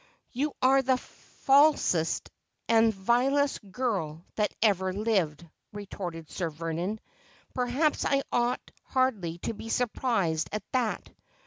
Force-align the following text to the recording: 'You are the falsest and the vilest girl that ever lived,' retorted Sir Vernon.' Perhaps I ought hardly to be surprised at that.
'You 0.31 0.53
are 0.63 0.81
the 0.81 0.97
falsest 0.97 2.31
and 2.67 2.87
the 2.91 2.97
vilest 2.97 3.59
girl 3.71 4.25
that 4.33 4.51
ever 4.59 4.91
lived,' 4.91 5.45
retorted 5.73 6.27
Sir 6.27 6.49
Vernon.' 6.49 6.99
Perhaps 7.53 8.03
I 8.03 8.23
ought 8.31 8.71
hardly 8.81 9.37
to 9.43 9.53
be 9.53 9.69
surprised 9.69 10.49
at 10.53 10.63
that. 10.71 11.07